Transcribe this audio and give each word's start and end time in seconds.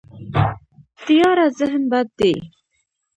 تیاره 1.05 1.45
ذهن 1.59 1.81
بد 1.91 2.07
دی. 2.17 2.33